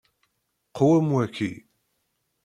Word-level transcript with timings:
Qwem 0.75 1.07
waki. 1.15 1.51